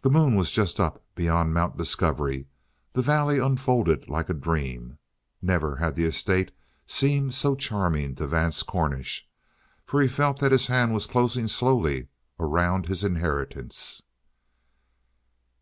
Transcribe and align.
The 0.00 0.08
moon 0.08 0.34
was 0.34 0.50
just 0.50 0.80
up 0.80 1.04
beyond 1.14 1.52
Mount 1.52 1.76
Discovery; 1.76 2.46
the 2.92 3.02
valley 3.02 3.38
unfolded 3.38 4.08
like 4.08 4.30
a 4.30 4.32
dream. 4.32 4.96
Never 5.42 5.76
had 5.76 5.94
the 5.94 6.06
estate 6.06 6.52
seemed 6.86 7.34
so 7.34 7.54
charming 7.54 8.14
to 8.14 8.26
Vance 8.26 8.62
Cornish, 8.62 9.28
for 9.84 10.00
he 10.00 10.08
felt 10.08 10.38
that 10.38 10.52
his 10.52 10.68
hand 10.68 10.94
was 10.94 11.06
closing 11.06 11.48
slowly 11.48 12.08
around 12.40 12.86
his 12.86 13.04
inheritance. 13.04 14.02